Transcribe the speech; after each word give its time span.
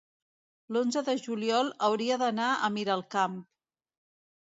l'onze 0.77 1.03
de 1.09 1.15
juliol 1.27 1.71
hauria 1.89 2.19
d'anar 2.25 2.51
a 2.53 2.73
Miralcamp. 2.79 3.41